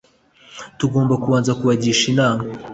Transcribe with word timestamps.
tugomba 0.79 1.13
kubanza 1.23 1.51
kuba 1.59 1.73
gisha 1.81 2.05
inama. 2.13 2.43